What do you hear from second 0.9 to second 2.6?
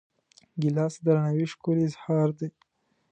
د درناوي ښکلی اظهار دی.